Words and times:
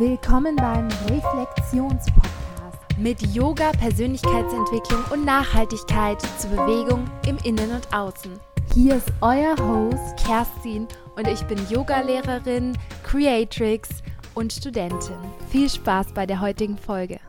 Willkommen 0.00 0.56
beim 0.56 0.88
Reflexionspodcast 1.10 2.96
mit 2.96 3.20
Yoga, 3.34 3.70
Persönlichkeitsentwicklung 3.72 5.04
und 5.12 5.26
Nachhaltigkeit 5.26 6.22
zur 6.38 6.48
Bewegung 6.52 7.04
im 7.28 7.36
Innen 7.44 7.70
und 7.70 7.92
Außen. 7.92 8.32
Hier 8.72 8.94
ist 8.94 9.12
euer 9.20 9.54
Host 9.58 10.16
Kerstin 10.16 10.88
und 11.16 11.28
ich 11.28 11.42
bin 11.42 11.58
Yogalehrerin, 11.68 12.78
Creatrix 13.02 13.90
und 14.34 14.54
Studentin. 14.54 15.18
Viel 15.50 15.68
Spaß 15.68 16.14
bei 16.14 16.24
der 16.24 16.40
heutigen 16.40 16.78
Folge. 16.78 17.19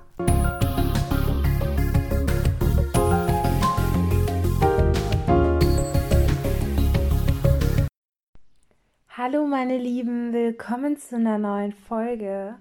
Hallo 9.24 9.46
meine 9.46 9.78
Lieben, 9.78 10.34
willkommen 10.34 10.98
zu 10.98 11.16
einer 11.18 11.38
neuen 11.38 11.74
Folge. 11.74 12.56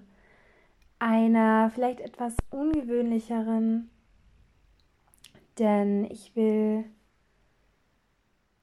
Einer 0.99 1.71
vielleicht 1.73 1.99
etwas 1.99 2.37
ungewöhnlicheren, 2.51 3.89
denn 5.57 6.05
ich 6.05 6.35
will, 6.35 6.83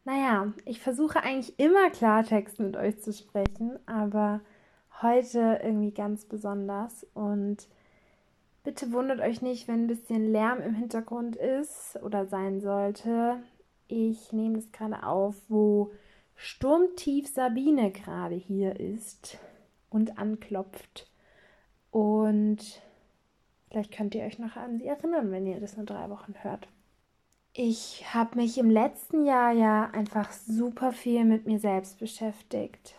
naja, 0.04 0.52
ich 0.64 0.80
versuche 0.80 1.24
eigentlich 1.24 1.58
immer 1.58 1.90
Klartext 1.90 2.60
mit 2.60 2.76
euch 2.76 3.00
zu 3.00 3.12
sprechen, 3.12 3.80
aber 3.86 4.42
heute 5.02 5.58
irgendwie 5.64 5.92
ganz 5.92 6.24
besonders 6.24 7.04
und 7.14 7.66
bitte 8.62 8.92
wundert 8.92 9.18
euch 9.18 9.42
nicht, 9.42 9.66
wenn 9.66 9.86
ein 9.86 9.88
bisschen 9.88 10.30
Lärm 10.30 10.60
im 10.60 10.76
Hintergrund 10.76 11.34
ist 11.34 11.98
oder 12.04 12.26
sein 12.26 12.60
sollte. 12.60 13.42
Ich 13.88 14.32
nehme 14.32 14.54
das 14.54 14.70
gerade 14.70 15.02
auf, 15.02 15.34
wo 15.48 15.90
Sturmtief 16.40 17.26
Sabine 17.26 17.90
gerade 17.90 18.36
hier 18.36 18.78
ist 18.78 19.38
und 19.90 20.18
anklopft. 20.18 21.10
Und 21.90 22.58
vielleicht 23.68 23.90
könnt 23.90 24.14
ihr 24.14 24.22
euch 24.22 24.38
noch 24.38 24.54
an 24.54 24.78
sie 24.78 24.86
erinnern, 24.86 25.32
wenn 25.32 25.46
ihr 25.46 25.58
das 25.58 25.76
nur 25.76 25.84
drei 25.84 26.08
Wochen 26.10 26.34
hört. 26.42 26.68
Ich 27.54 28.14
habe 28.14 28.36
mich 28.36 28.56
im 28.56 28.70
letzten 28.70 29.24
Jahr 29.26 29.50
ja 29.50 29.90
einfach 29.90 30.30
super 30.30 30.92
viel 30.92 31.24
mit 31.24 31.46
mir 31.46 31.58
selbst 31.58 31.98
beschäftigt. 31.98 32.94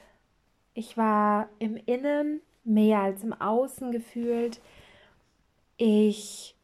Ich 0.73 0.97
war 0.97 1.47
im 1.59 1.77
Innen 1.77 2.41
mehr 2.65 2.99
als 2.99 3.23
im 3.23 3.31
Außen 3.31 3.93
gefühlt. 3.93 4.59
Ich 5.77 6.57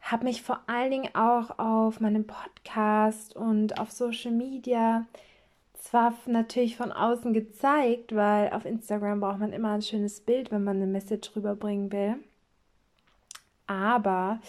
habe 0.00 0.24
mich 0.24 0.42
vor 0.42 0.60
allen 0.66 0.90
Dingen 0.90 1.14
auch 1.14 1.60
auf 1.60 2.00
meinem 2.00 2.26
Podcast 2.26 3.36
und 3.36 3.78
auf 3.78 3.92
Social 3.92 4.32
Media 4.32 5.06
zwar 5.88 6.12
natürlich 6.26 6.76
von 6.76 6.92
außen 6.92 7.32
gezeigt, 7.32 8.14
weil 8.14 8.50
auf 8.50 8.66
Instagram 8.66 9.20
braucht 9.20 9.38
man 9.38 9.54
immer 9.54 9.72
ein 9.72 9.82
schönes 9.82 10.20
Bild, 10.20 10.50
wenn 10.50 10.62
man 10.62 10.76
eine 10.76 10.86
Message 10.86 11.34
rüberbringen 11.34 11.90
will. 11.90 12.16
Aber 13.66 14.40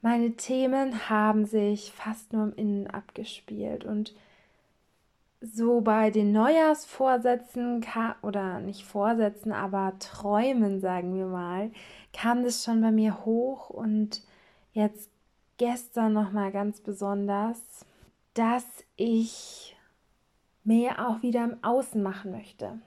meine 0.00 0.32
Themen 0.32 1.10
haben 1.10 1.44
sich 1.44 1.92
fast 1.92 2.32
nur 2.32 2.44
im 2.44 2.54
Innen 2.54 2.86
abgespielt 2.86 3.84
und 3.84 4.14
so 5.42 5.80
bei 5.82 6.10
den 6.10 6.32
Neujahrsvorsätzen 6.32 7.84
oder 8.22 8.60
nicht 8.60 8.84
Vorsätzen, 8.84 9.52
aber 9.52 9.94
Träumen, 9.98 10.80
sagen 10.80 11.14
wir 11.14 11.26
mal, 11.26 11.70
kam 12.12 12.42
das 12.42 12.64
schon 12.64 12.80
bei 12.80 12.90
mir 12.90 13.26
hoch 13.26 13.68
und 13.68 14.22
jetzt 14.72 15.10
gestern 15.58 16.14
noch 16.14 16.32
mal 16.32 16.52
ganz 16.52 16.80
besonders, 16.80 17.84
dass 18.34 18.64
ich 18.96 19.76
mehr 20.64 21.08
auch 21.08 21.22
wieder 21.22 21.44
im 21.44 21.62
Außen 21.62 22.02
machen 22.02 22.32
möchte. 22.32 22.78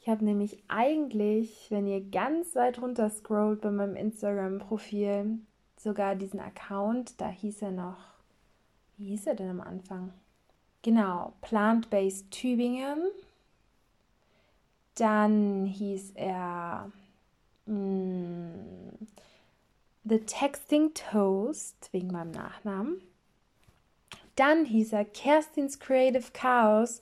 Ich 0.00 0.08
habe 0.08 0.24
nämlich 0.24 0.62
eigentlich, 0.66 1.66
wenn 1.70 1.86
ihr 1.86 2.00
ganz 2.00 2.56
weit 2.56 2.82
runter 2.82 3.08
scrollt 3.08 3.60
bei 3.60 3.70
meinem 3.70 3.94
Instagram-Profil, 3.94 5.38
sogar 5.76 6.16
diesen 6.16 6.40
Account, 6.40 7.20
da 7.20 7.28
hieß 7.28 7.62
er 7.62 7.70
noch, 7.70 7.98
wie 8.96 9.10
hieß 9.10 9.26
er 9.26 9.34
denn 9.34 9.50
am 9.50 9.60
Anfang? 9.60 10.12
Genau, 10.82 11.32
Plant-Based 11.40 12.30
Tübingen. 12.32 13.02
Dann 14.96 15.66
hieß 15.66 16.12
er 16.16 16.90
mh, 17.66 17.74
mm, 17.74 19.08
The 20.04 20.18
Texting 20.18 20.92
Toast, 20.94 21.88
wegen 21.92 22.08
meinem 22.08 22.32
Nachnamen. 22.32 23.00
Dann 24.36 24.64
hieß 24.64 24.92
er 24.94 25.04
Kerstins 25.04 25.78
Creative 25.78 26.30
Chaos 26.32 27.00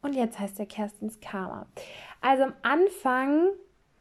und 0.00 0.14
jetzt 0.14 0.38
heißt 0.38 0.58
er 0.58 0.66
Kerstins 0.66 1.20
Karma. 1.20 1.66
Also 2.20 2.44
am 2.44 2.54
Anfang, 2.62 3.50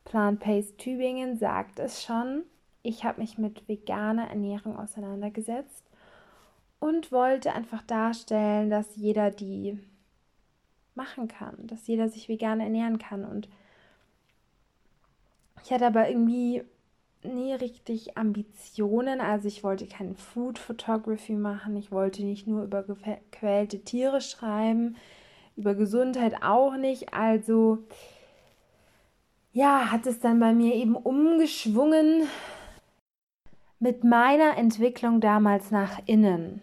Plant 0.03 0.39
Paste 0.39 0.75
Tübingen 0.77 1.37
sagt 1.37 1.79
es 1.79 2.03
schon, 2.03 2.43
ich 2.83 3.03
habe 3.03 3.21
mich 3.21 3.37
mit 3.37 3.67
veganer 3.67 4.29
Ernährung 4.29 4.77
auseinandergesetzt 4.77 5.83
und 6.79 7.11
wollte 7.11 7.53
einfach 7.53 7.83
darstellen, 7.83 8.71
dass 8.71 8.95
jeder 8.95 9.29
die 9.29 9.79
machen 10.95 11.27
kann, 11.27 11.67
dass 11.67 11.87
jeder 11.87 12.09
sich 12.09 12.27
vegan 12.27 12.59
ernähren 12.59 12.97
kann. 12.97 13.23
Und 13.23 13.47
ich 15.63 15.71
hatte 15.71 15.85
aber 15.85 16.09
irgendwie 16.09 16.63
nie 17.23 17.53
richtig 17.53 18.17
Ambitionen. 18.17 19.21
Also 19.21 19.47
ich 19.47 19.63
wollte 19.63 19.87
keine 19.87 20.15
Food 20.15 20.59
Photography 20.59 21.33
machen. 21.33 21.75
Ich 21.75 21.91
wollte 21.91 22.23
nicht 22.23 22.47
nur 22.47 22.63
über 22.63 22.83
gequälte 22.83 23.81
Tiere 23.83 24.21
schreiben, 24.21 24.95
über 25.55 25.75
Gesundheit 25.75 26.43
auch 26.43 26.77
nicht. 26.77 27.13
Also 27.13 27.79
ja, 29.53 29.91
hat 29.91 30.05
es 30.07 30.19
dann 30.19 30.39
bei 30.39 30.53
mir 30.53 30.75
eben 30.75 30.95
umgeschwungen 30.95 32.27
mit 33.79 34.03
meiner 34.03 34.57
Entwicklung 34.57 35.21
damals 35.21 35.71
nach 35.71 35.99
innen. 36.05 36.61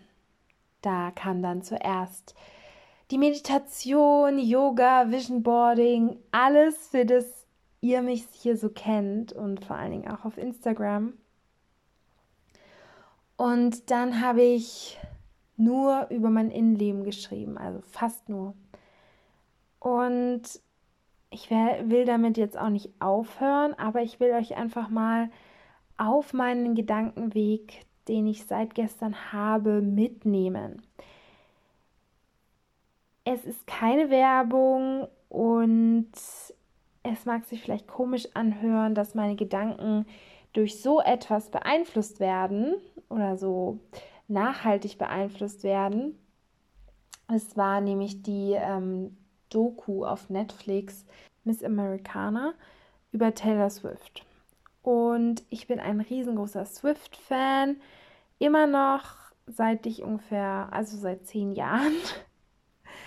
Da 0.83 1.11
kam 1.11 1.43
dann 1.43 1.63
zuerst 1.63 2.35
die 3.11 3.19
Meditation, 3.19 4.39
Yoga, 4.39 5.11
Vision 5.11 5.43
Boarding, 5.43 6.19
alles 6.31 6.89
für 6.89 7.05
das 7.05 7.38
ihr 7.81 8.03
mich 8.03 8.27
hier 8.33 8.57
so 8.57 8.69
kennt 8.69 9.33
und 9.33 9.65
vor 9.65 9.77
allen 9.77 9.93
Dingen 9.93 10.09
auch 10.11 10.25
auf 10.25 10.39
Instagram. 10.39 11.15
Und 13.37 13.91
dann 13.91 14.21
habe 14.21 14.43
ich 14.43 14.99
nur 15.57 16.09
über 16.11 16.31
mein 16.31 16.51
Innenleben 16.51 17.05
geschrieben, 17.05 17.57
also 17.59 17.81
fast 17.83 18.29
nur. 18.29 18.55
Und 19.79 20.43
ich 21.31 21.51
will 21.51 22.05
damit 22.05 22.37
jetzt 22.37 22.59
auch 22.59 22.71
nicht 22.71 22.91
aufhören, 23.01 23.75
aber 23.75 24.03
ich 24.03 24.19
will 24.19 24.33
euch 24.33 24.57
einfach 24.57 24.89
mal 24.89 25.31
auf 25.99 26.33
meinen 26.33 26.75
Gedankenweg, 26.75 27.85
den 28.09 28.27
ich 28.27 28.47
seit 28.47 28.75
gestern 28.75 29.33
habe, 29.33 29.83
mitnehmen. 29.83 30.83
Es 33.25 33.45
ist 33.45 33.67
keine 33.67 34.09
Werbung 34.11 35.07
und 35.29 36.11
es 37.03 37.25
mag 37.25 37.45
sich 37.45 37.63
vielleicht 37.63 37.87
komisch 37.87 38.29
anhören, 38.35 38.95
dass 38.95 39.15
meine 39.15 39.37
Gedanken 39.37 40.07
durch 40.53 40.83
so 40.83 41.01
etwas 41.01 41.51
beeinflusst 41.51 42.21
werden 42.21 42.75
oder 43.09 43.37
so 43.37 43.79
nachhaltig 44.29 44.99
beeinflusst 44.99 45.63
werden. 45.63 46.19
Es 47.33 47.57
war 47.57 47.81
nämlich 47.81 48.23
die 48.23 48.53
ähm, 48.53 49.17
Doku 49.51 50.05
auf 50.05 50.31
Netflix 50.31 51.05
Miss 51.45 51.63
Americana 51.63 52.55
über 53.13 53.35
Taylor 53.35 53.71
Swift. 53.71 54.25
Und 54.83 55.43
ich 55.51 55.67
bin 55.67 55.81
ein 55.81 56.01
riesengroßer 56.01 56.65
Swift-Fan, 56.65 57.77
immer 58.39 58.67
noch 58.67 59.33
seit 59.47 59.87
ich 59.87 60.03
ungefähr, 60.03 60.69
also 60.71 60.97
seit 60.97 61.27
zehn 61.27 61.53
Jahren. 61.53 61.93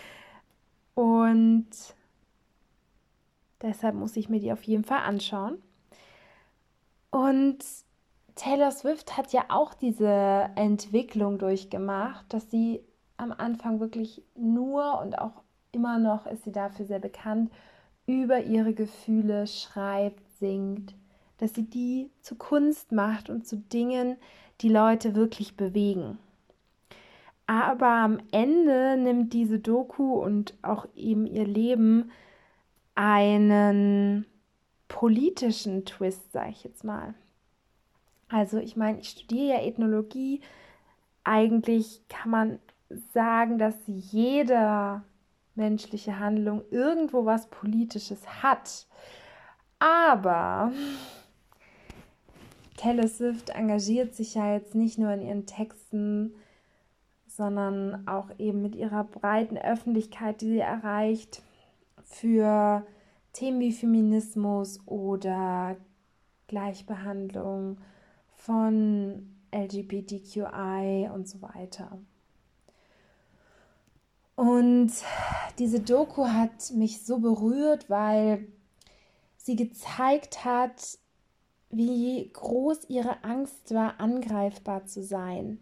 Und 0.95 1.69
Deshalb 3.61 3.95
muss 3.95 4.17
ich 4.17 4.29
mir 4.29 4.39
die 4.39 4.51
auf 4.51 4.63
jeden 4.63 4.83
Fall 4.83 4.99
anschauen. 4.99 5.61
Und 7.11 7.59
Taylor 8.35 8.71
Swift 8.71 9.17
hat 9.17 9.33
ja 9.33 9.45
auch 9.49 9.73
diese 9.73 10.49
Entwicklung 10.55 11.37
durchgemacht, 11.37 12.33
dass 12.33 12.49
sie 12.49 12.81
am 13.17 13.31
Anfang 13.31 13.79
wirklich 13.79 14.23
nur 14.35 14.99
und 14.99 15.19
auch 15.19 15.43
immer 15.71 15.99
noch 15.99 16.25
ist 16.25 16.43
sie 16.43 16.51
dafür 16.51 16.85
sehr 16.85 16.99
bekannt, 16.99 17.51
über 18.05 18.41
ihre 18.41 18.73
Gefühle 18.73 19.47
schreibt, 19.47 20.27
singt, 20.39 20.95
dass 21.37 21.53
sie 21.53 21.63
die 21.63 22.09
zu 22.21 22.35
Kunst 22.35 22.91
macht 22.91 23.29
und 23.29 23.47
zu 23.47 23.57
Dingen, 23.57 24.17
die 24.61 24.69
Leute 24.69 25.15
wirklich 25.15 25.55
bewegen. 25.55 26.17
Aber 27.47 27.87
am 27.87 28.19
Ende 28.31 28.97
nimmt 28.97 29.33
diese 29.33 29.59
Doku 29.59 30.13
und 30.13 30.53
auch 30.61 30.87
eben 30.95 31.25
ihr 31.25 31.45
Leben 31.45 32.11
einen 33.01 34.27
politischen 34.87 35.85
Twist, 35.85 36.31
sage 36.31 36.51
ich 36.51 36.63
jetzt 36.63 36.83
mal. 36.83 37.15
Also 38.29 38.59
ich 38.59 38.77
meine, 38.77 38.99
ich 38.99 39.09
studiere 39.09 39.55
ja 39.55 39.61
Ethnologie. 39.63 40.39
Eigentlich 41.23 42.01
kann 42.09 42.29
man 42.29 42.59
sagen, 43.11 43.57
dass 43.57 43.73
jede 43.87 45.01
menschliche 45.55 46.19
Handlung 46.19 46.61
irgendwo 46.69 47.25
was 47.25 47.47
Politisches 47.47 48.43
hat. 48.43 48.85
Aber 49.79 50.71
Taylor 52.77 53.07
Swift 53.07 53.49
engagiert 53.49 54.13
sich 54.13 54.35
ja 54.35 54.53
jetzt 54.53 54.75
nicht 54.75 54.99
nur 54.99 55.11
in 55.11 55.23
ihren 55.23 55.47
Texten, 55.47 56.35
sondern 57.25 58.07
auch 58.07 58.29
eben 58.37 58.61
mit 58.61 58.75
ihrer 58.75 59.05
breiten 59.05 59.57
Öffentlichkeit, 59.57 60.41
die 60.41 60.49
sie 60.49 60.59
erreicht, 60.59 61.41
für 62.11 62.85
Themen 63.33 63.59
wie 63.59 63.71
Feminismus 63.71 64.79
oder 64.85 65.77
Gleichbehandlung 66.47 67.77
von 68.35 69.35
LGBTQI 69.53 71.09
und 71.13 71.27
so 71.27 71.41
weiter. 71.41 71.97
Und 74.35 74.91
diese 75.59 75.79
Doku 75.79 76.25
hat 76.25 76.71
mich 76.73 77.05
so 77.05 77.19
berührt, 77.19 77.89
weil 77.89 78.47
sie 79.37 79.55
gezeigt 79.55 80.45
hat, 80.45 80.97
wie 81.69 82.29
groß 82.33 82.89
ihre 82.89 83.23
Angst 83.23 83.73
war, 83.73 83.99
angreifbar 83.99 84.85
zu 84.85 85.03
sein, 85.03 85.59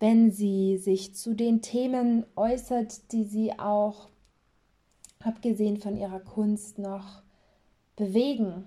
wenn 0.00 0.30
sie 0.30 0.78
sich 0.78 1.14
zu 1.14 1.34
den 1.34 1.62
Themen 1.62 2.24
äußert, 2.36 3.12
die 3.12 3.24
sie 3.24 3.58
auch, 3.58 4.08
abgesehen 5.24 5.78
von 5.78 5.96
ihrer 5.96 6.20
Kunst, 6.20 6.78
noch 6.78 7.22
bewegen. 7.96 8.64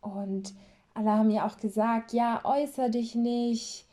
Und 0.00 0.54
alle 0.94 1.10
haben 1.10 1.30
ja 1.30 1.46
auch 1.46 1.58
gesagt, 1.58 2.12
ja, 2.12 2.40
äußer 2.44 2.88
dich 2.88 3.14
nicht, 3.14 3.86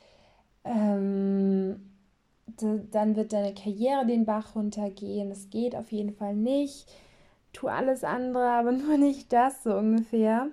ähm, 0.63 1.89
dann 2.57 3.15
wird 3.15 3.33
deine 3.33 3.53
Karriere 3.53 4.05
den 4.05 4.25
Bach 4.25 4.55
runtergehen. 4.55 5.29
Das 5.29 5.49
geht 5.49 5.75
auf 5.75 5.91
jeden 5.91 6.13
Fall 6.13 6.35
nicht. 6.35 6.87
Tu 7.51 7.67
alles 7.67 8.03
andere, 8.03 8.49
aber 8.51 8.71
nur 8.71 8.97
nicht 8.97 9.33
das, 9.33 9.63
so 9.63 9.75
ungefähr. 9.75 10.47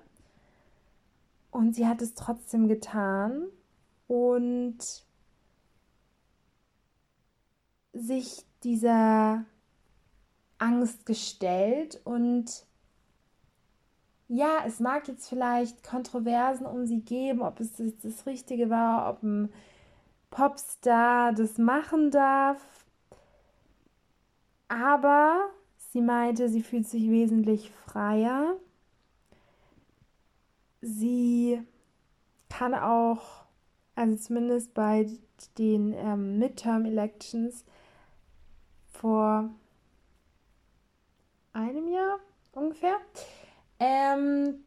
Und 1.51 1.75
sie 1.75 1.87
hat 1.87 2.01
es 2.01 2.13
trotzdem 2.13 2.67
getan 2.67 3.43
und 4.07 4.77
sich 7.93 8.45
dieser 8.63 9.45
Angst 10.61 11.05
gestellt 11.05 11.99
und 12.03 12.65
ja, 14.27 14.59
es 14.65 14.79
mag 14.79 15.07
jetzt 15.07 15.27
vielleicht 15.27 15.83
Kontroversen 15.83 16.65
um 16.65 16.85
sie 16.85 17.01
geben, 17.01 17.41
ob 17.41 17.59
es 17.59 17.73
das 18.01 18.25
Richtige 18.25 18.69
war, 18.69 19.09
ob 19.09 19.23
ein 19.23 19.51
Popstar 20.29 21.33
das 21.33 21.57
machen 21.57 22.11
darf. 22.11 22.61
Aber 24.69 25.49
sie 25.77 26.01
meinte, 26.01 26.47
sie 26.47 26.63
fühlt 26.63 26.87
sich 26.87 27.09
wesentlich 27.09 27.71
freier 27.71 28.55
sie 30.81 31.61
kann 32.49 32.73
auch, 32.73 33.45
also 33.95 34.17
zumindest 34.17 34.73
bei 34.73 35.07
den 35.57 35.93
ähm, 35.93 36.37
Midterm-Elections 36.39 37.63
vor 38.91 39.49
einem 41.53 41.87
Jahr 41.89 42.19
ungefähr, 42.53 42.97
ähm, 43.79 44.63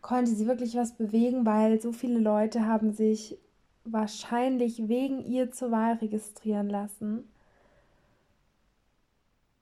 konnte 0.00 0.32
sie 0.32 0.46
wirklich 0.46 0.76
was 0.76 0.92
bewegen, 0.92 1.46
weil 1.46 1.80
so 1.80 1.92
viele 1.92 2.18
Leute 2.18 2.66
haben 2.66 2.92
sich 2.92 3.38
wahrscheinlich 3.84 4.88
wegen 4.88 5.24
ihr 5.24 5.50
zur 5.50 5.70
Wahl 5.70 5.94
registrieren 5.94 6.68
lassen. 6.68 7.28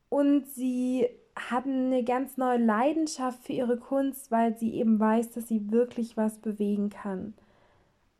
Und 0.08 0.46
sie 0.48 1.08
hatten 1.34 1.86
eine 1.86 2.04
ganz 2.04 2.36
neue 2.36 2.58
Leidenschaft 2.58 3.44
für 3.44 3.52
ihre 3.52 3.78
Kunst, 3.78 4.30
weil 4.30 4.56
sie 4.56 4.74
eben 4.74 5.00
weiß, 5.00 5.30
dass 5.30 5.48
sie 5.48 5.70
wirklich 5.70 6.16
was 6.16 6.38
bewegen 6.38 6.90
kann. 6.90 7.34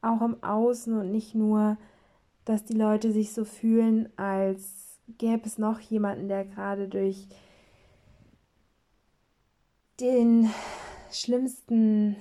Auch 0.00 0.22
im 0.22 0.42
Außen 0.42 0.98
und 0.98 1.10
nicht 1.10 1.34
nur, 1.34 1.76
dass 2.44 2.64
die 2.64 2.72
Leute 2.72 3.12
sich 3.12 3.32
so 3.32 3.44
fühlen, 3.44 4.08
als 4.16 4.98
gäbe 5.18 5.46
es 5.46 5.58
noch 5.58 5.80
jemanden, 5.80 6.28
der 6.28 6.44
gerade 6.44 6.88
durch 6.88 7.28
den 10.02 10.50
schlimmsten 11.12 12.16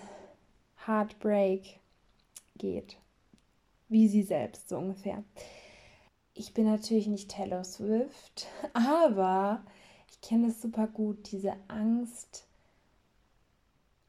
Heartbreak 0.85 1.79
geht. 2.55 2.97
Wie 3.89 4.07
sie 4.07 4.21
selbst, 4.21 4.69
so 4.69 4.77
ungefähr. 4.77 5.23
Ich 6.35 6.53
bin 6.53 6.65
natürlich 6.65 7.07
nicht 7.07 7.31
Taylor 7.31 7.63
Swift, 7.63 8.47
aber 8.73 9.63
ich 10.11 10.21
kenne 10.21 10.49
es 10.49 10.61
super 10.61 10.85
gut, 10.85 11.31
diese 11.31 11.53
Angst, 11.67 12.47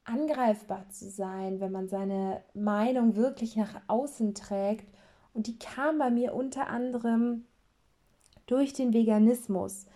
angreifbar 0.05 0.87
zu 0.91 1.09
sein, 1.09 1.61
wenn 1.61 1.73
man 1.73 1.89
seine 1.89 2.43
Meinung 2.53 3.17
wirklich 3.17 3.57
nach 3.57 3.81
außen 3.87 4.35
trägt. 4.35 4.87
Und 5.33 5.47
die 5.47 5.59
kam 5.59 5.99
bei 5.99 6.11
mir 6.11 6.35
unter 6.35 6.69
anderem 6.69 7.47
durch 8.45 8.75
den 8.75 8.93
Veganismus, 8.93 9.87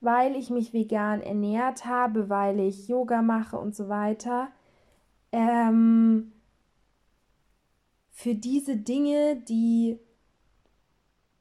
weil 0.00 0.36
ich 0.36 0.50
mich 0.50 0.72
vegan 0.72 1.22
ernährt 1.22 1.86
habe, 1.86 2.28
weil 2.28 2.60
ich 2.60 2.88
Yoga 2.88 3.22
mache 3.22 3.58
und 3.58 3.74
so 3.74 3.88
weiter. 3.88 4.48
Ähm, 5.32 6.32
für 8.12 8.34
diese 8.34 8.76
Dinge, 8.76 9.36
die 9.36 9.98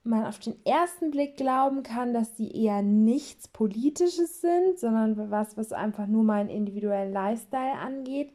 man 0.04 0.26
auf 0.26 0.40
den 0.40 0.64
ersten 0.66 1.12
Blick 1.12 1.36
glauben 1.36 1.84
kann, 1.84 2.14
dass 2.14 2.34
die 2.36 2.64
eher 2.64 2.82
nichts 2.82 3.48
Politisches 3.48 4.42
sind, 4.42 4.80
sondern 4.80 5.32
was, 5.32 5.58
was 5.58 5.72
einfach 5.74 6.08
nur 6.08 6.24
meinen 6.24 6.50
individuellen 6.50 7.12
Lifestyle 7.12 7.80
angeht. 7.80 8.32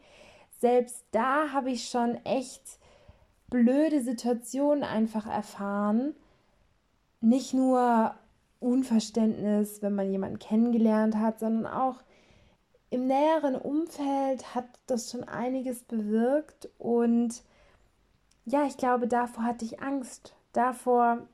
Selbst 0.58 1.04
da 1.12 1.52
habe 1.52 1.70
ich 1.70 1.88
schon 1.88 2.16
echt 2.24 2.80
blöde 3.48 4.00
Situationen 4.00 4.84
einfach 4.84 5.26
erfahren. 5.26 6.14
Nicht 7.20 7.54
nur 7.54 8.14
Unverständnis, 8.60 9.82
wenn 9.82 9.94
man 9.94 10.12
jemanden 10.12 10.38
kennengelernt 10.38 11.16
hat, 11.16 11.40
sondern 11.40 11.66
auch 11.66 11.96
im 12.90 13.06
näheren 13.06 13.56
Umfeld 13.56 14.54
hat 14.54 14.66
das 14.86 15.10
schon 15.10 15.24
einiges 15.24 15.82
bewirkt. 15.82 16.68
Und 16.78 17.42
ja, 18.44 18.66
ich 18.66 18.76
glaube, 18.76 19.08
davor 19.08 19.44
hatte 19.44 19.64
ich 19.64 19.80
Angst. 19.80 20.34
Davor 20.52 21.26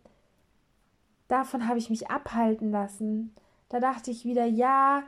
davon 1.29 1.67
habe 1.67 1.79
ich 1.79 1.91
mich 1.91 2.11
abhalten 2.11 2.71
lassen. 2.71 3.35
Da 3.69 3.81
dachte 3.81 4.11
ich 4.11 4.25
wieder, 4.25 4.45
ja, 4.45 5.03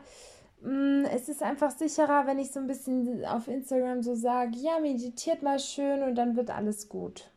mm, 0.63 1.05
es 1.13 1.29
ist 1.29 1.43
einfach 1.43 1.71
sicherer, 1.71 2.27
wenn 2.27 2.39
ich 2.39 2.51
so 2.51 2.61
ein 2.61 2.67
bisschen 2.67 3.25
auf 3.27 3.47
Instagram 3.47 4.03
so 4.03 4.15
sage, 4.15 4.57
ja, 4.57 4.81
meditiert 4.81 5.43
mal 5.43 5.61
schön 5.61 6.03
und 6.03 6.15
dann 6.17 6.35
wird 6.35 6.51
alles 6.51 6.89
gut. 6.89 7.31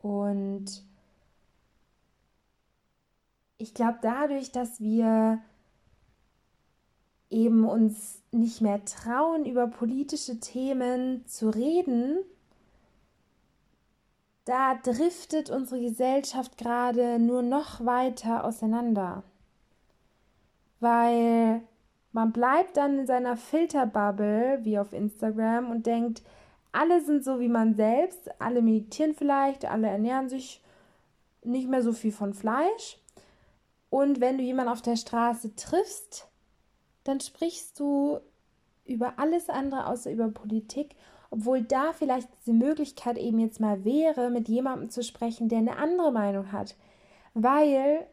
Und 0.00 0.84
ich 3.66 3.74
glaube, 3.74 3.98
dadurch, 4.00 4.52
dass 4.52 4.80
wir 4.80 5.40
eben 7.30 7.68
uns 7.68 8.22
nicht 8.30 8.60
mehr 8.60 8.84
trauen, 8.84 9.44
über 9.44 9.66
politische 9.66 10.38
Themen 10.38 11.26
zu 11.26 11.50
reden, 11.50 12.18
da 14.44 14.76
driftet 14.76 15.50
unsere 15.50 15.80
Gesellschaft 15.80 16.56
gerade 16.56 17.18
nur 17.18 17.42
noch 17.42 17.84
weiter 17.84 18.44
auseinander. 18.44 19.24
Weil 20.78 21.62
man 22.12 22.30
bleibt 22.30 22.76
dann 22.76 23.00
in 23.00 23.06
seiner 23.08 23.36
Filterbubble 23.36 24.60
wie 24.62 24.78
auf 24.78 24.92
Instagram 24.92 25.72
und 25.72 25.86
denkt, 25.86 26.22
alle 26.70 27.00
sind 27.00 27.24
so 27.24 27.40
wie 27.40 27.48
man 27.48 27.74
selbst, 27.74 28.30
alle 28.40 28.62
meditieren 28.62 29.14
vielleicht, 29.14 29.64
alle 29.64 29.88
ernähren 29.88 30.28
sich 30.28 30.62
nicht 31.42 31.68
mehr 31.68 31.82
so 31.82 31.92
viel 31.92 32.12
von 32.12 32.32
Fleisch. 32.32 33.00
Und 33.96 34.20
wenn 34.20 34.36
du 34.36 34.44
jemanden 34.44 34.72
auf 34.72 34.82
der 34.82 34.96
Straße 34.96 35.56
triffst, 35.56 36.28
dann 37.04 37.20
sprichst 37.20 37.80
du 37.80 38.18
über 38.84 39.18
alles 39.18 39.48
andere 39.48 39.86
außer 39.86 40.10
über 40.10 40.28
Politik 40.28 40.94
obwohl 41.30 41.62
da 41.62 41.92
vielleicht 41.92 42.28
diese 42.40 42.52
Möglichkeit 42.52 43.18
eben 43.18 43.38
jetzt 43.38 43.60
mal 43.60 43.84
wäre, 43.84 44.30
mit 44.30 44.48
jemandem 44.48 44.90
zu 44.90 45.02
sprechen, 45.02 45.48
der 45.48 45.58
eine 45.58 45.76
andere 45.76 46.12
Meinung 46.12 46.52
hat. 46.52 46.76
Weil 47.34 48.06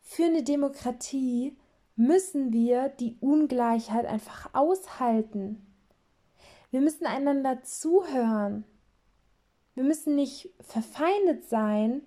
für 0.00 0.24
eine 0.24 0.42
Demokratie 0.42 1.56
müssen 1.96 2.52
wir 2.52 2.88
die 2.88 3.16
Ungleichheit 3.20 4.06
einfach 4.06 4.50
aushalten. 4.54 5.64
Wir 6.70 6.80
müssen 6.80 7.06
einander 7.06 7.62
zuhören. 7.62 8.64
Wir 9.74 9.84
müssen 9.84 10.14
nicht 10.14 10.50
verfeindet 10.60 11.44
sein 11.48 12.02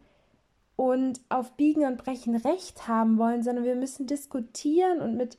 und 0.81 1.21
auf 1.29 1.51
Biegen 1.57 1.85
und 1.85 1.97
Brechen 1.97 2.35
Recht 2.35 2.87
haben 2.87 3.19
wollen, 3.19 3.43
sondern 3.43 3.65
wir 3.65 3.75
müssen 3.75 4.07
diskutieren 4.07 4.99
und 4.99 5.15
mit 5.15 5.37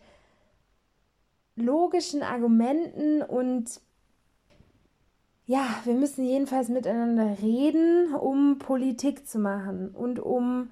logischen 1.56 2.22
Argumenten 2.22 3.22
und 3.22 3.80
ja, 5.46 5.66
wir 5.82 5.94
müssen 5.94 6.25
jedenfalls 6.25 6.68
miteinander 6.68 7.38
reden, 7.42 8.14
um 8.14 8.61
Politik 8.61 9.26
zu 9.26 9.40
machen 9.40 9.88
und 9.88 10.20
um 10.20 10.70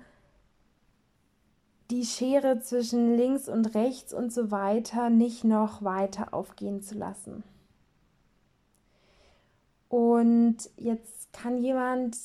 die 1.91 2.05
Schere 2.05 2.61
zwischen 2.61 3.17
links 3.17 3.49
und 3.49 3.75
rechts 3.75 4.15
und 4.15 4.33
so 4.33 4.53
weiter 4.53 5.11
nicht 5.11 5.43
noch 5.43 5.83
weiter 5.83 6.33
aufgehen 6.33 6.81
zu 6.81 6.95
lassen. 6.95 7.43
Und 9.89 10.59
jetzt 10.77 11.33
kann 11.33 11.59
jemand, 11.59 12.17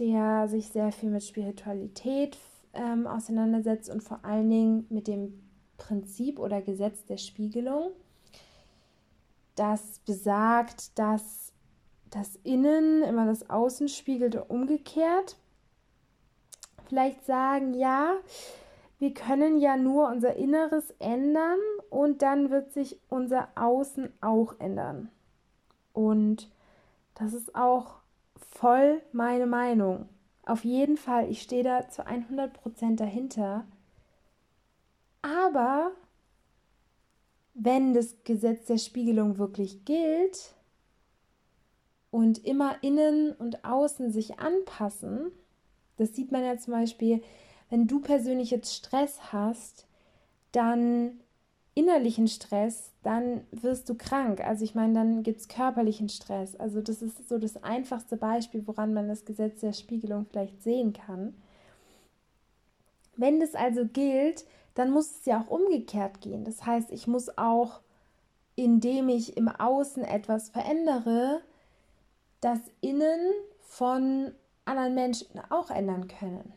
der 0.00 0.48
sich 0.48 0.68
sehr 0.68 0.90
viel 0.90 1.10
mit 1.10 1.22
Spiritualität 1.22 2.38
ähm, 2.72 3.06
auseinandersetzt 3.06 3.90
und 3.90 4.02
vor 4.02 4.24
allen 4.24 4.48
Dingen 4.48 4.86
mit 4.88 5.06
dem 5.06 5.40
Prinzip 5.76 6.38
oder 6.38 6.62
Gesetz 6.62 7.04
der 7.04 7.18
Spiegelung, 7.18 7.92
das 9.54 10.00
besagt, 10.00 10.98
dass 10.98 11.52
das 12.10 12.36
Innen 12.42 13.02
immer 13.02 13.26
das 13.26 13.48
Außen 13.48 13.88
spiegelt 13.88 14.34
und 14.34 14.50
umgekehrt. 14.50 15.36
Vielleicht 16.88 17.24
sagen, 17.24 17.74
ja, 17.74 18.14
wir 18.98 19.14
können 19.14 19.58
ja 19.58 19.76
nur 19.76 20.08
unser 20.08 20.34
Inneres 20.34 20.90
ändern 20.98 21.58
und 21.88 22.22
dann 22.22 22.50
wird 22.50 22.72
sich 22.72 23.00
unser 23.08 23.48
Außen 23.54 24.12
auch 24.20 24.58
ändern. 24.58 25.10
Und 25.92 26.50
das 27.14 27.32
ist 27.32 27.54
auch 27.54 28.00
voll 28.46 29.02
meine 29.12 29.46
Meinung. 29.46 30.08
Auf 30.44 30.64
jeden 30.64 30.96
Fall, 30.96 31.30
ich 31.30 31.42
stehe 31.42 31.62
da 31.62 31.88
zu 31.88 32.06
100% 32.06 32.96
dahinter. 32.96 33.66
Aber 35.22 35.92
wenn 37.54 37.94
das 37.94 38.16
Gesetz 38.24 38.66
der 38.66 38.78
Spiegelung 38.78 39.38
wirklich 39.38 39.84
gilt 39.84 40.54
und 42.10 42.44
immer 42.44 42.82
innen 42.82 43.32
und 43.32 43.64
außen 43.64 44.10
sich 44.10 44.38
anpassen, 44.38 45.30
das 45.96 46.14
sieht 46.14 46.32
man 46.32 46.42
ja 46.42 46.56
zum 46.56 46.72
Beispiel, 46.72 47.22
wenn 47.68 47.86
du 47.86 48.00
persönlich 48.00 48.50
jetzt 48.50 48.74
Stress 48.74 49.32
hast, 49.32 49.86
dann 50.52 51.20
innerlichen 51.74 52.28
Stress, 52.28 52.92
dann 53.02 53.46
wirst 53.52 53.88
du 53.88 53.94
krank. 53.94 54.40
Also 54.40 54.64
ich 54.64 54.74
meine, 54.74 54.94
dann 54.94 55.22
gibt 55.22 55.40
es 55.40 55.48
körperlichen 55.48 56.08
Stress. 56.08 56.56
Also 56.56 56.80
das 56.80 57.02
ist 57.02 57.28
so 57.28 57.38
das 57.38 57.62
einfachste 57.62 58.16
Beispiel, 58.16 58.66
woran 58.66 58.92
man 58.92 59.08
das 59.08 59.24
Gesetz 59.24 59.60
der 59.60 59.72
Spiegelung 59.72 60.26
vielleicht 60.26 60.62
sehen 60.62 60.92
kann. 60.92 61.34
Wenn 63.16 63.40
das 63.40 63.54
also 63.54 63.86
gilt, 63.86 64.44
dann 64.74 64.90
muss 64.90 65.10
es 65.10 65.24
ja 65.26 65.40
auch 65.40 65.50
umgekehrt 65.50 66.20
gehen. 66.20 66.44
Das 66.44 66.64
heißt, 66.64 66.90
ich 66.90 67.06
muss 67.06 67.36
auch, 67.36 67.80
indem 68.56 69.08
ich 69.08 69.36
im 69.36 69.48
Außen 69.48 70.02
etwas 70.04 70.50
verändere, 70.50 71.40
das 72.40 72.60
Innen 72.80 73.20
von 73.60 74.32
anderen 74.64 74.94
Menschen 74.94 75.40
auch 75.50 75.70
ändern 75.70 76.08
können. 76.08 76.52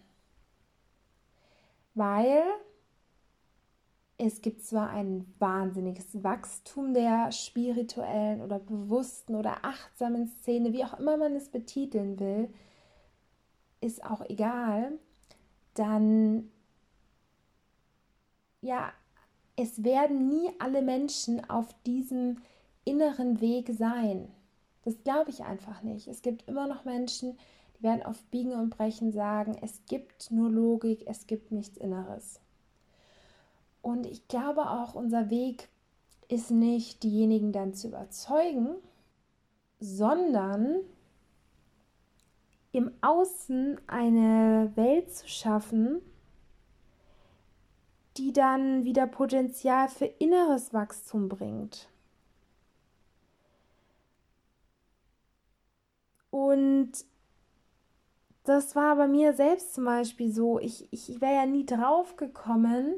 Weil 1.95 2.43
es 4.17 4.41
gibt 4.41 4.63
zwar 4.63 4.89
ein 4.89 5.25
wahnsinniges 5.39 6.23
Wachstum 6.23 6.93
der 6.93 7.31
spirituellen 7.31 8.41
oder 8.41 8.59
bewussten 8.59 9.35
oder 9.35 9.65
achtsamen 9.65 10.27
Szene, 10.27 10.71
wie 10.73 10.85
auch 10.85 10.99
immer 10.99 11.17
man 11.17 11.35
es 11.35 11.49
betiteln 11.49 12.19
will, 12.19 12.53
ist 13.81 14.05
auch 14.05 14.21
egal, 14.29 14.93
dann 15.73 16.49
ja, 18.61 18.93
es 19.55 19.83
werden 19.83 20.29
nie 20.29 20.49
alle 20.59 20.81
Menschen 20.81 21.47
auf 21.49 21.75
diesem 21.83 22.37
inneren 22.85 23.41
Weg 23.41 23.69
sein. 23.77 24.29
Das 24.83 25.03
glaube 25.03 25.29
ich 25.29 25.43
einfach 25.43 25.83
nicht. 25.83 26.07
Es 26.07 26.21
gibt 26.21 26.47
immer 26.47 26.67
noch 26.67 26.85
Menschen, 26.85 27.37
die 27.77 27.83
werden 27.83 28.03
auf 28.03 28.23
Biegen 28.25 28.53
und 28.53 28.69
Brechen 28.69 29.11
sagen, 29.11 29.57
es 29.61 29.81
gibt 29.85 30.31
nur 30.31 30.49
Logik, 30.49 31.03
es 31.07 31.27
gibt 31.27 31.51
nichts 31.51 31.77
Inneres. 31.77 32.39
Und 33.83 34.05
ich 34.05 34.29
glaube 34.29 34.71
auch, 34.71 34.95
unser 34.95 35.29
Weg 35.29 35.67
ist 36.29 36.51
nicht, 36.51 37.03
diejenigen 37.03 37.51
dann 37.51 37.73
zu 37.73 37.89
überzeugen, 37.89 38.77
sondern 39.79 40.77
im 42.71 42.91
Außen 43.01 43.77
eine 43.85 44.71
Welt 44.75 45.13
zu 45.13 45.27
schaffen, 45.27 46.01
die 48.15 48.31
dann 48.31 48.85
wieder 48.85 49.05
Potenzial 49.05 49.89
für 49.89 50.05
inneres 50.05 50.73
Wachstum 50.73 51.27
bringt. 51.27 51.89
Und 56.31 56.91
das 58.45 58.77
war 58.77 58.95
bei 58.95 59.09
mir 59.09 59.33
selbst 59.33 59.73
zum 59.73 59.83
Beispiel 59.83 60.31
so. 60.31 60.57
Ich, 60.57 60.87
ich 60.91 61.19
wäre 61.19 61.35
ja 61.35 61.45
nie 61.45 61.65
drauf 61.65 62.15
gekommen, 62.15 62.95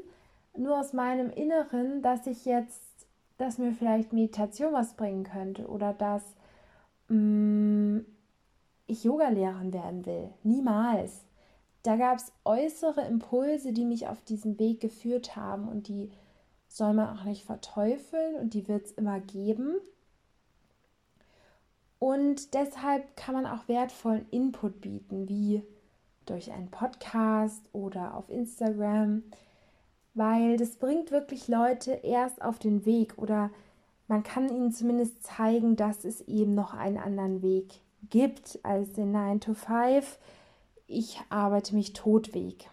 nur 0.58 0.78
aus 0.78 0.92
meinem 0.92 1.30
Inneren, 1.30 2.02
dass 2.02 2.26
ich 2.26 2.44
jetzt, 2.44 3.06
dass 3.38 3.58
mir 3.58 3.72
vielleicht 3.72 4.12
Meditation 4.12 4.72
was 4.72 4.94
bringen 4.94 5.24
könnte 5.24 5.66
oder 5.66 5.92
dass 5.92 6.22
mh, 7.08 7.16
mm, 7.16 8.06
ich 8.86 9.04
Yoga-Lehrerin 9.04 9.72
werden 9.72 10.06
will. 10.06 10.30
Niemals. 10.42 11.24
Da 11.82 11.96
gab 11.96 12.18
es 12.18 12.32
äußere 12.44 13.02
Impulse, 13.02 13.72
die 13.72 13.84
mich 13.84 14.08
auf 14.08 14.20
diesen 14.22 14.58
Weg 14.58 14.80
geführt 14.80 15.36
haben 15.36 15.68
und 15.68 15.88
die 15.88 16.10
soll 16.68 16.94
man 16.94 17.16
auch 17.16 17.24
nicht 17.24 17.44
verteufeln 17.44 18.36
und 18.36 18.54
die 18.54 18.66
wird 18.68 18.86
es 18.86 18.92
immer 18.92 19.20
geben. 19.20 19.76
Und 21.98 22.54
deshalb 22.54 23.16
kann 23.16 23.34
man 23.34 23.46
auch 23.46 23.68
wertvollen 23.68 24.26
Input 24.30 24.80
bieten, 24.80 25.28
wie 25.28 25.62
durch 26.26 26.52
einen 26.52 26.70
Podcast 26.70 27.62
oder 27.72 28.14
auf 28.14 28.28
Instagram 28.28 29.22
weil 30.16 30.56
das 30.56 30.76
bringt 30.76 31.10
wirklich 31.10 31.46
Leute 31.46 31.92
erst 31.92 32.42
auf 32.42 32.58
den 32.58 32.86
Weg 32.86 33.18
oder 33.18 33.50
man 34.08 34.22
kann 34.22 34.48
ihnen 34.48 34.72
zumindest 34.72 35.22
zeigen, 35.22 35.76
dass 35.76 36.04
es 36.04 36.22
eben 36.22 36.54
noch 36.54 36.72
einen 36.72 36.96
anderen 36.96 37.42
Weg 37.42 37.80
gibt 38.08 38.58
als 38.62 38.92
den 38.92 39.12
9 39.12 39.40
to 39.40 39.54
5. 39.54 40.18
Ich 40.86 41.20
arbeite 41.28 41.74
mich 41.74 41.92
totweg 41.92 42.70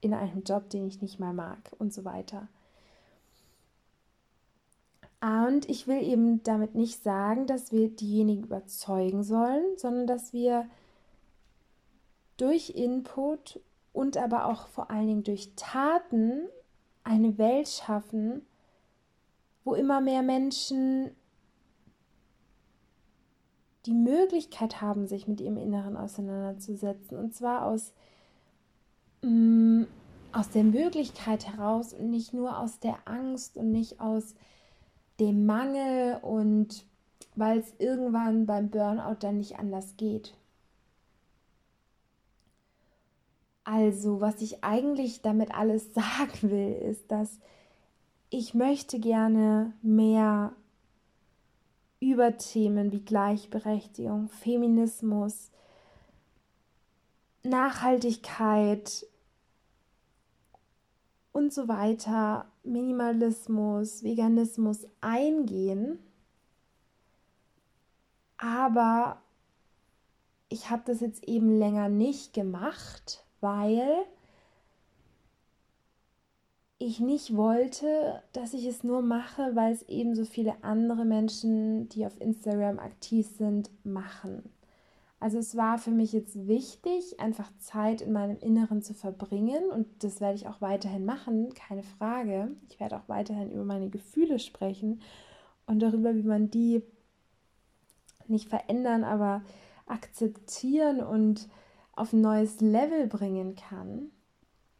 in 0.00 0.14
einem 0.14 0.44
Job, 0.44 0.70
den 0.70 0.86
ich 0.86 1.02
nicht 1.02 1.18
mal 1.18 1.32
mag 1.32 1.74
und 1.78 1.92
so 1.92 2.04
weiter. 2.04 2.48
Und 5.20 5.68
ich 5.70 5.88
will 5.88 6.02
eben 6.02 6.42
damit 6.42 6.74
nicht 6.74 7.02
sagen, 7.02 7.46
dass 7.46 7.72
wir 7.72 7.88
diejenigen 7.88 8.44
überzeugen 8.44 9.24
sollen, 9.24 9.64
sondern 9.78 10.06
dass 10.06 10.34
wir 10.34 10.68
durch 12.36 12.70
Input 12.70 13.58
und 13.94 14.18
aber 14.18 14.46
auch 14.46 14.66
vor 14.66 14.90
allen 14.90 15.06
Dingen 15.06 15.22
durch 15.22 15.52
Taten 15.56 16.48
eine 17.04 17.38
Welt 17.38 17.68
schaffen, 17.68 18.42
wo 19.62 19.74
immer 19.74 20.02
mehr 20.02 20.22
Menschen 20.22 21.12
die 23.86 23.94
Möglichkeit 23.94 24.80
haben, 24.80 25.06
sich 25.06 25.28
mit 25.28 25.40
ihrem 25.40 25.58
Inneren 25.58 25.96
auseinanderzusetzen. 25.96 27.16
Und 27.16 27.34
zwar 27.34 27.64
aus, 27.66 27.92
mm, 29.22 29.84
aus 30.32 30.50
der 30.50 30.64
Möglichkeit 30.64 31.46
heraus 31.46 31.94
und 31.94 32.10
nicht 32.10 32.34
nur 32.34 32.58
aus 32.58 32.80
der 32.80 32.96
Angst 33.04 33.56
und 33.56 33.70
nicht 33.70 34.00
aus 34.00 34.34
dem 35.20 35.46
Mangel 35.46 36.18
und 36.20 36.84
weil 37.36 37.58
es 37.58 37.74
irgendwann 37.78 38.46
beim 38.46 38.70
Burnout 38.70 39.18
dann 39.20 39.38
nicht 39.38 39.58
anders 39.58 39.96
geht. 39.96 40.34
Also, 43.64 44.20
was 44.20 44.42
ich 44.42 44.62
eigentlich 44.62 45.22
damit 45.22 45.54
alles 45.54 45.94
sagen 45.94 46.50
will, 46.50 46.74
ist, 46.74 47.10
dass 47.10 47.38
ich 48.30 48.54
möchte 48.54 49.00
gerne 49.00 49.72
mehr 49.82 50.54
über 52.00 52.36
Themen 52.36 52.92
wie 52.92 53.00
Gleichberechtigung, 53.00 54.28
Feminismus, 54.28 55.50
Nachhaltigkeit 57.42 59.06
und 61.32 61.52
so 61.52 61.68
weiter, 61.68 62.46
Minimalismus, 62.62 64.02
Veganismus 64.02 64.86
eingehen. 65.00 65.98
Aber 68.36 69.22
ich 70.48 70.70
habe 70.70 70.82
das 70.84 71.00
jetzt 71.00 71.24
eben 71.24 71.58
länger 71.58 71.88
nicht 71.88 72.34
gemacht 72.34 73.23
weil 73.44 74.06
ich 76.78 76.98
nicht 76.98 77.36
wollte, 77.36 78.22
dass 78.32 78.54
ich 78.54 78.64
es 78.64 78.82
nur 78.84 79.02
mache, 79.02 79.54
weil 79.54 79.72
es 79.72 79.82
eben 79.82 80.14
so 80.14 80.24
viele 80.24 80.64
andere 80.64 81.04
Menschen, 81.04 81.90
die 81.90 82.06
auf 82.06 82.18
Instagram 82.20 82.78
aktiv 82.78 83.28
sind, 83.38 83.70
machen. 83.84 84.50
Also 85.20 85.38
es 85.38 85.56
war 85.56 85.78
für 85.78 85.90
mich 85.90 86.12
jetzt 86.12 86.48
wichtig, 86.48 87.20
einfach 87.20 87.50
Zeit 87.58 88.00
in 88.00 88.12
meinem 88.12 88.38
Inneren 88.38 88.82
zu 88.82 88.94
verbringen 88.94 89.70
und 89.70 89.86
das 90.02 90.20
werde 90.20 90.36
ich 90.36 90.48
auch 90.48 90.60
weiterhin 90.60 91.04
machen, 91.04 91.52
keine 91.54 91.82
Frage. 91.82 92.50
Ich 92.68 92.80
werde 92.80 92.96
auch 92.96 93.08
weiterhin 93.08 93.50
über 93.50 93.64
meine 93.64 93.90
Gefühle 93.90 94.38
sprechen 94.38 95.00
und 95.66 95.80
darüber, 95.80 96.14
wie 96.14 96.22
man 96.22 96.50
die 96.50 96.82
nicht 98.26 98.48
verändern, 98.48 99.04
aber 99.04 99.42
akzeptieren 99.86 101.00
und 101.02 101.48
auf 101.96 102.12
ein 102.12 102.20
neues 102.20 102.60
Level 102.60 103.06
bringen 103.06 103.56
kann. 103.56 104.10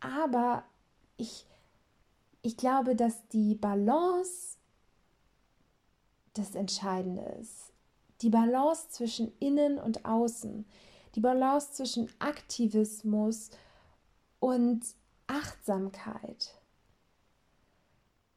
Aber 0.00 0.64
ich, 1.16 1.46
ich 2.42 2.56
glaube, 2.56 2.96
dass 2.96 3.26
die 3.28 3.54
Balance 3.54 4.58
das 6.34 6.54
Entscheidende 6.54 7.22
ist. 7.40 7.72
Die 8.20 8.30
Balance 8.30 8.88
zwischen 8.90 9.32
innen 9.38 9.78
und 9.78 10.04
außen. 10.04 10.66
Die 11.14 11.20
Balance 11.20 11.72
zwischen 11.72 12.10
Aktivismus 12.18 13.50
und 14.40 14.84
Achtsamkeit. 15.26 16.54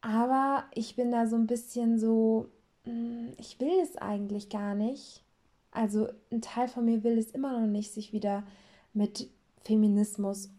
Aber 0.00 0.64
ich 0.74 0.96
bin 0.96 1.10
da 1.10 1.26
so 1.26 1.36
ein 1.36 1.46
bisschen 1.46 1.98
so, 1.98 2.48
hm, 2.84 3.32
ich 3.36 3.60
will 3.60 3.80
es 3.82 3.96
eigentlich 3.96 4.48
gar 4.48 4.74
nicht. 4.74 5.24
Also 5.70 6.08
ein 6.30 6.40
Teil 6.40 6.68
von 6.68 6.84
mir 6.84 7.02
will 7.04 7.18
es 7.18 7.32
immer 7.32 7.60
noch 7.60 7.66
nicht, 7.66 7.92
sich 7.92 8.12
wieder 8.12 8.44
mit 8.92 9.28
Feminismus 9.62 10.50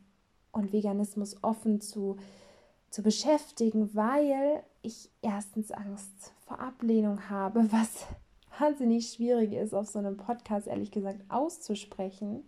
und 0.52 0.74
Veganismus 0.74 1.44
offen 1.44 1.82
zu, 1.82 2.18
zu 2.90 3.02
beschäftigen, 3.02 3.94
weil 3.96 4.64
ich 4.82 5.10
erstens 5.22 5.72
Angst 5.72 6.34
vor 6.46 6.60
Ablehnung 6.60 7.30
habe, 7.30 7.68
was 7.72 8.06
wahnsinnig 8.60 9.10
schwierig 9.10 9.54
ist, 9.54 9.74
auf 9.74 9.88
so 9.88 10.00
einem 10.00 10.18
Podcast 10.18 10.68
ehrlich 10.68 10.92
gesagt 10.92 11.22
auszusprechen. 11.30 12.44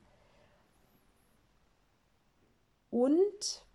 Und 2.90 3.66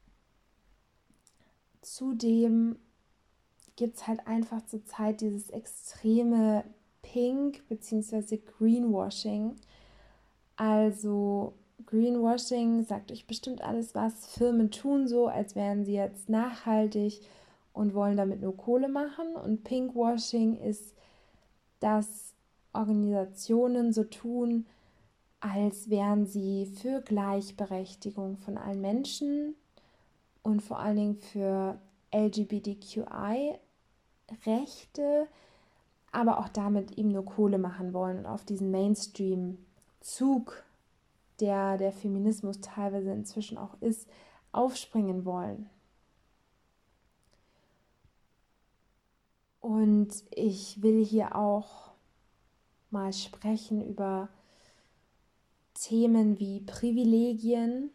zudem 1.80 2.76
gibt 3.76 3.96
es 3.96 4.06
halt 4.06 4.26
einfach 4.26 4.64
zurzeit 4.66 5.20
dieses 5.20 5.50
extreme 5.50 6.64
Pink 7.02 7.66
bzw. 7.68 8.38
Greenwashing. 8.38 9.56
Also 10.56 11.54
Greenwashing 11.84 12.84
sagt 12.84 13.12
euch 13.12 13.26
bestimmt 13.26 13.60
alles 13.60 13.94
was. 13.94 14.26
Firmen 14.26 14.70
tun 14.70 15.06
so, 15.06 15.26
als 15.26 15.54
wären 15.54 15.84
sie 15.84 15.94
jetzt 15.94 16.28
nachhaltig 16.28 17.20
und 17.72 17.94
wollen 17.94 18.16
damit 18.16 18.40
nur 18.40 18.56
Kohle 18.56 18.88
machen. 18.88 19.36
Und 19.36 19.62
Pinkwashing 19.62 20.56
ist, 20.56 20.94
dass 21.80 22.32
Organisationen 22.72 23.92
so 23.92 24.04
tun, 24.04 24.64
als 25.40 25.90
wären 25.90 26.26
sie 26.26 26.66
für 26.66 27.02
Gleichberechtigung 27.02 28.38
von 28.38 28.56
allen 28.56 28.80
Menschen 28.80 29.54
und 30.42 30.62
vor 30.62 30.78
allen 30.78 30.96
Dingen 30.96 31.16
für 31.16 31.78
LGBTQI-Rechte, 32.14 33.58
aber 36.12 36.38
auch 36.38 36.48
damit 36.48 36.96
eben 36.98 37.12
nur 37.12 37.26
Kohle 37.26 37.58
machen 37.58 37.92
wollen 37.92 38.18
und 38.18 38.26
auf 38.26 38.44
diesen 38.44 38.70
Mainstream-Zug, 38.70 40.64
der 41.40 41.76
der 41.78 41.92
Feminismus 41.92 42.60
teilweise 42.60 43.12
inzwischen 43.12 43.58
auch 43.58 43.74
ist, 43.80 44.08
aufspringen 44.52 45.24
wollen. 45.24 45.68
Und 49.60 50.24
ich 50.30 50.80
will 50.82 51.04
hier 51.04 51.34
auch 51.34 51.90
mal 52.90 53.12
sprechen 53.12 53.84
über 53.84 54.28
Themen 55.74 56.38
wie 56.38 56.60
Privilegien, 56.60 57.90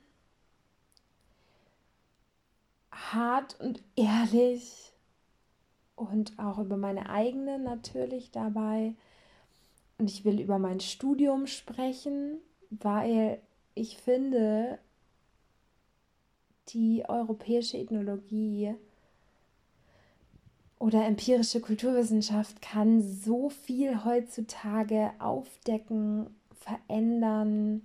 hart 2.92 3.60
und 3.60 3.82
ehrlich 3.96 4.94
und 5.96 6.38
auch 6.38 6.60
über 6.60 6.78
meine 6.78 7.10
eigene 7.10 7.58
natürlich 7.58 8.32
dabei. 8.32 8.96
Und 9.98 10.10
ich 10.10 10.26
will 10.26 10.40
über 10.40 10.60
mein 10.60 10.80
Studium 10.80 11.48
sprechen, 11.48 12.40
weil 12.72 13.40
ich 13.76 13.98
finde, 13.98 14.80
die 16.70 17.04
europäische 17.08 17.78
Ethnologie 17.78 18.74
oder 20.80 21.06
empirische 21.06 21.62
Kulturwissenschaft 21.62 22.62
kann 22.62 23.02
so 23.02 23.50
viel 23.50 24.04
heutzutage 24.04 25.12
aufdecken, 25.20 26.28
verändern, 26.54 27.82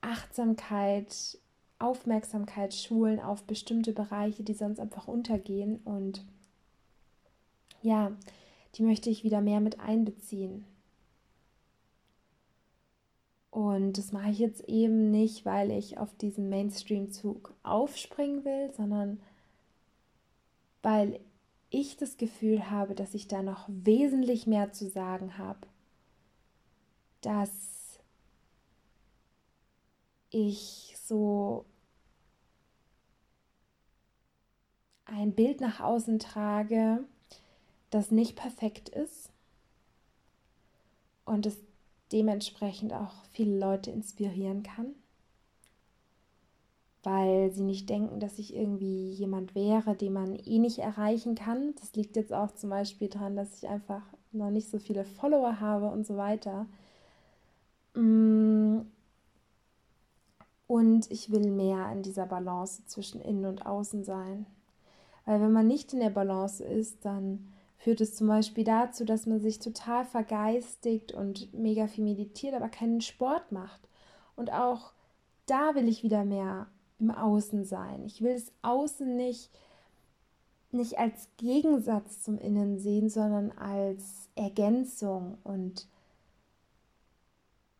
Achtsamkeit, 0.00 1.38
Aufmerksamkeit 1.78 2.74
schulen 2.74 3.20
auf 3.20 3.44
bestimmte 3.44 3.92
Bereiche, 3.92 4.42
die 4.42 4.54
sonst 4.54 4.80
einfach 4.80 5.08
untergehen. 5.08 5.80
Und 5.84 6.24
ja, 7.82 8.12
die 8.74 8.82
möchte 8.82 9.10
ich 9.10 9.24
wieder 9.24 9.40
mehr 9.40 9.60
mit 9.60 9.80
einbeziehen. 9.80 10.64
Und 13.58 13.98
das 13.98 14.12
mache 14.12 14.30
ich 14.30 14.38
jetzt 14.38 14.68
eben 14.68 15.10
nicht, 15.10 15.44
weil 15.44 15.72
ich 15.72 15.98
auf 15.98 16.14
diesen 16.14 16.48
Mainstream-Zug 16.48 17.52
aufspringen 17.64 18.44
will, 18.44 18.72
sondern 18.72 19.20
weil 20.80 21.18
ich 21.68 21.96
das 21.96 22.18
Gefühl 22.18 22.70
habe, 22.70 22.94
dass 22.94 23.14
ich 23.14 23.26
da 23.26 23.42
noch 23.42 23.64
wesentlich 23.66 24.46
mehr 24.46 24.72
zu 24.72 24.88
sagen 24.88 25.38
habe. 25.38 25.66
Dass 27.20 27.98
ich 30.30 30.96
so 31.02 31.64
ein 35.04 35.32
Bild 35.32 35.60
nach 35.60 35.80
außen 35.80 36.20
trage, 36.20 37.02
das 37.90 38.12
nicht 38.12 38.36
perfekt 38.36 38.88
ist 38.88 39.32
und 41.24 41.44
es 41.44 41.67
dementsprechend 42.12 42.92
auch 42.92 43.24
viele 43.32 43.58
Leute 43.58 43.90
inspirieren 43.90 44.62
kann, 44.62 44.94
weil 47.02 47.50
sie 47.52 47.62
nicht 47.62 47.88
denken, 47.88 48.20
dass 48.20 48.38
ich 48.38 48.54
irgendwie 48.54 49.10
jemand 49.10 49.54
wäre, 49.54 49.94
den 49.94 50.12
man 50.12 50.36
eh 50.36 50.58
nicht 50.58 50.78
erreichen 50.78 51.34
kann. 51.34 51.74
Das 51.80 51.94
liegt 51.94 52.16
jetzt 52.16 52.32
auch 52.32 52.52
zum 52.52 52.70
Beispiel 52.70 53.08
daran, 53.08 53.36
dass 53.36 53.56
ich 53.56 53.68
einfach 53.68 54.02
noch 54.32 54.50
nicht 54.50 54.70
so 54.70 54.78
viele 54.78 55.04
Follower 55.04 55.60
habe 55.60 55.86
und 55.86 56.06
so 56.06 56.16
weiter. 56.16 56.66
Mm. 57.94 58.80
Und 60.66 61.10
ich 61.10 61.30
will 61.30 61.50
mehr 61.50 61.90
in 61.92 62.02
dieser 62.02 62.26
Balance 62.26 62.84
zwischen 62.84 63.22
innen 63.22 63.46
und 63.46 63.64
außen 63.64 64.04
sein. 64.04 64.44
Weil 65.24 65.40
wenn 65.40 65.52
man 65.52 65.66
nicht 65.66 65.94
in 65.94 66.00
der 66.00 66.10
Balance 66.10 66.62
ist, 66.62 67.06
dann 67.06 67.48
führt 67.78 68.00
es 68.00 68.16
zum 68.16 68.26
Beispiel 68.26 68.64
dazu, 68.64 69.04
dass 69.04 69.26
man 69.26 69.40
sich 69.40 69.60
total 69.60 70.04
vergeistigt 70.04 71.12
und 71.12 71.52
mega 71.54 71.86
viel 71.86 72.04
meditiert, 72.04 72.54
aber 72.54 72.68
keinen 72.68 73.00
Sport 73.00 73.52
macht. 73.52 73.80
Und 74.36 74.52
auch 74.52 74.92
da 75.46 75.74
will 75.74 75.88
ich 75.88 76.02
wieder 76.02 76.24
mehr 76.24 76.66
im 76.98 77.12
Außen 77.12 77.64
sein. 77.64 78.04
Ich 78.04 78.20
will 78.20 78.34
das 78.34 78.52
Außen 78.62 79.16
nicht, 79.16 79.50
nicht 80.72 80.98
als 80.98 81.28
Gegensatz 81.36 82.22
zum 82.22 82.38
Innen 82.38 82.78
sehen, 82.78 83.08
sondern 83.08 83.52
als 83.52 84.28
Ergänzung 84.34 85.38
und 85.44 85.86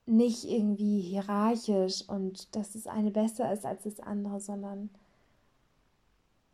nicht 0.07 0.45
irgendwie 0.45 1.01
hierarchisch 1.01 2.09
und 2.09 2.55
dass 2.57 2.73
das 2.73 2.87
eine 2.87 3.11
besser 3.11 3.53
ist 3.53 3.67
als 3.67 3.83
das 3.83 4.01
andere, 4.01 4.41
sondern 4.41 4.91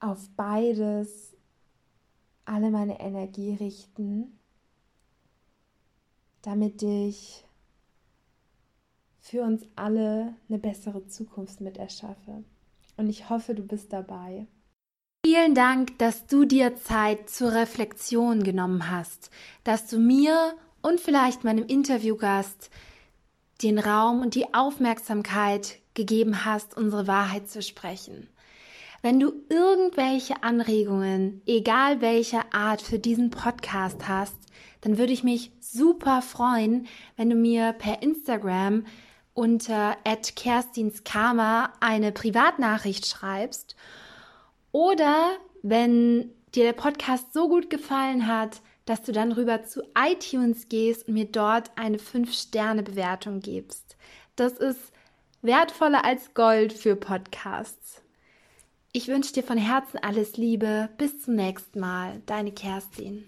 auf 0.00 0.28
beides 0.36 1.36
alle 2.44 2.70
meine 2.70 3.00
Energie 3.00 3.54
richten, 3.54 4.38
damit 6.42 6.82
ich 6.82 7.44
für 9.20 9.42
uns 9.42 9.62
alle 9.74 10.34
eine 10.48 10.58
bessere 10.58 11.06
Zukunft 11.06 11.60
mit 11.60 11.78
erschaffe. 11.78 12.44
Und 12.96 13.08
ich 13.08 13.30
hoffe, 13.30 13.54
du 13.54 13.66
bist 13.66 13.92
dabei. 13.92 14.46
Vielen 15.24 15.54
Dank, 15.54 15.98
dass 15.98 16.26
du 16.26 16.44
dir 16.44 16.76
Zeit 16.76 17.30
zur 17.30 17.52
Reflexion 17.52 18.42
genommen 18.44 18.90
hast, 18.90 19.30
dass 19.64 19.86
du 19.86 19.98
mir 19.98 20.54
und 20.82 21.00
vielleicht 21.00 21.44
meinem 21.44 21.66
Interviewgast 21.66 22.68
den 23.62 23.78
Raum 23.78 24.20
und 24.20 24.34
die 24.34 24.52
Aufmerksamkeit 24.52 25.78
gegeben 25.94 26.44
hast, 26.44 26.76
unsere 26.76 27.06
Wahrheit 27.06 27.48
zu 27.48 27.62
sprechen. 27.62 28.28
Wenn 29.04 29.20
du 29.20 29.34
irgendwelche 29.50 30.42
Anregungen, 30.42 31.42
egal 31.44 32.00
welcher 32.00 32.54
Art, 32.54 32.80
für 32.80 32.98
diesen 32.98 33.28
Podcast 33.28 34.08
hast, 34.08 34.34
dann 34.80 34.96
würde 34.96 35.12
ich 35.12 35.22
mich 35.22 35.52
super 35.60 36.22
freuen, 36.22 36.86
wenn 37.18 37.28
du 37.28 37.36
mir 37.36 37.74
per 37.74 38.00
Instagram 38.00 38.86
unter 39.34 39.98
@kerstinskarma 40.36 41.74
eine 41.80 42.12
Privatnachricht 42.12 43.06
schreibst 43.06 43.76
oder 44.72 45.32
wenn 45.62 46.30
dir 46.54 46.64
der 46.64 46.72
Podcast 46.72 47.34
so 47.34 47.50
gut 47.50 47.68
gefallen 47.68 48.26
hat, 48.26 48.62
dass 48.86 49.02
du 49.02 49.12
dann 49.12 49.32
rüber 49.32 49.64
zu 49.64 49.82
iTunes 49.98 50.70
gehst 50.70 51.08
und 51.08 51.12
mir 51.12 51.26
dort 51.26 51.72
eine 51.76 51.98
5-Sterne-Bewertung 51.98 53.40
gibst. 53.40 53.98
Das 54.34 54.54
ist 54.54 54.94
wertvoller 55.42 56.06
als 56.06 56.32
Gold 56.32 56.72
für 56.72 56.96
Podcasts. 56.96 58.00
Ich 58.96 59.08
wünsche 59.08 59.32
dir 59.32 59.42
von 59.42 59.58
Herzen 59.58 59.98
alles 59.98 60.36
Liebe. 60.36 60.88
Bis 60.98 61.20
zum 61.20 61.34
nächsten 61.34 61.80
Mal. 61.80 62.22
Deine 62.26 62.52
Kerstin. 62.52 63.26